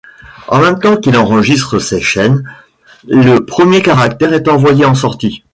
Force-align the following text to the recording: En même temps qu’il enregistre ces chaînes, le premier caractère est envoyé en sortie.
En 0.47 0.57
même 0.61 0.79
temps 0.79 0.97
qu’il 0.97 1.15
enregistre 1.15 1.77
ces 1.77 2.01
chaînes, 2.01 2.43
le 3.07 3.45
premier 3.45 3.83
caractère 3.83 4.33
est 4.33 4.47
envoyé 4.47 4.83
en 4.83 4.95
sortie. 4.95 5.43